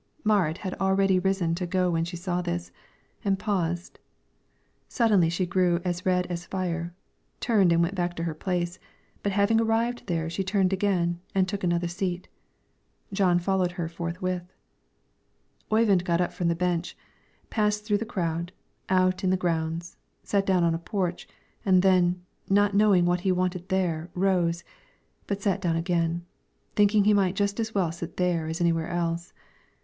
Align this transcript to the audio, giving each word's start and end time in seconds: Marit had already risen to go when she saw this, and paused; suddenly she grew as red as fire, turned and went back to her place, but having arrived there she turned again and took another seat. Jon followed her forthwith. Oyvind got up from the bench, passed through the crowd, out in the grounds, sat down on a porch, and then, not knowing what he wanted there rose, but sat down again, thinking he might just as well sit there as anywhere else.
Marit 0.23 0.57
had 0.57 0.73
already 0.81 1.19
risen 1.19 1.53
to 1.53 1.67
go 1.67 1.91
when 1.91 2.03
she 2.03 2.17
saw 2.17 2.41
this, 2.41 2.71
and 3.23 3.37
paused; 3.37 3.99
suddenly 4.87 5.29
she 5.29 5.45
grew 5.45 5.79
as 5.85 6.07
red 6.07 6.25
as 6.25 6.47
fire, 6.47 6.91
turned 7.39 7.71
and 7.71 7.83
went 7.83 7.93
back 7.93 8.15
to 8.15 8.23
her 8.23 8.33
place, 8.33 8.79
but 9.21 9.31
having 9.31 9.61
arrived 9.61 10.07
there 10.07 10.27
she 10.27 10.43
turned 10.43 10.73
again 10.73 11.19
and 11.35 11.47
took 11.47 11.63
another 11.63 11.87
seat. 11.87 12.27
Jon 13.13 13.37
followed 13.37 13.73
her 13.73 13.87
forthwith. 13.87 14.51
Oyvind 15.71 16.03
got 16.03 16.19
up 16.19 16.33
from 16.33 16.47
the 16.47 16.55
bench, 16.55 16.97
passed 17.51 17.85
through 17.85 17.99
the 17.99 18.03
crowd, 18.03 18.51
out 18.89 19.23
in 19.23 19.29
the 19.29 19.37
grounds, 19.37 19.97
sat 20.23 20.47
down 20.47 20.63
on 20.63 20.73
a 20.73 20.79
porch, 20.79 21.27
and 21.63 21.83
then, 21.83 22.19
not 22.49 22.73
knowing 22.73 23.05
what 23.05 23.19
he 23.21 23.31
wanted 23.31 23.69
there 23.69 24.09
rose, 24.15 24.63
but 25.27 25.43
sat 25.43 25.61
down 25.61 25.75
again, 25.75 26.25
thinking 26.75 27.03
he 27.03 27.13
might 27.13 27.35
just 27.35 27.59
as 27.59 27.75
well 27.75 27.91
sit 27.91 28.17
there 28.17 28.47
as 28.47 28.59
anywhere 28.59 28.87
else. 28.89 29.31